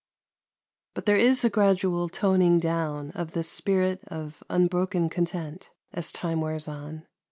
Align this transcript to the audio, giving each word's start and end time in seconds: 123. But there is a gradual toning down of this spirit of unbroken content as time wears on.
123. 0.93 0.93
But 0.95 1.05
there 1.05 1.31
is 1.31 1.45
a 1.45 1.49
gradual 1.51 2.09
toning 2.09 2.59
down 2.59 3.11
of 3.11 3.33
this 3.33 3.51
spirit 3.51 3.99
of 4.07 4.43
unbroken 4.49 5.09
content 5.09 5.69
as 5.93 6.11
time 6.11 6.41
wears 6.41 6.67
on. 6.67 7.05